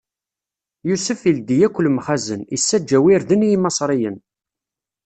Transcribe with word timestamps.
Yusef 0.87 1.19
ildi 1.31 1.57
akk 1.67 1.77
lemxazen, 1.83 2.41
issaǧaw 2.55 3.05
irden 3.13 3.45
i 3.47 3.49
Imaṣriyen. 3.55 4.17